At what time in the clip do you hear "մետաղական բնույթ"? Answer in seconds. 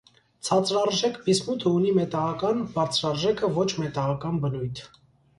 3.83-4.83